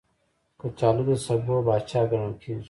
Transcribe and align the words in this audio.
کچالو 0.59 1.03
د 1.09 1.11
سبو 1.25 1.55
پاچا 1.67 2.01
ګڼل 2.09 2.33
کېږي 2.41 2.59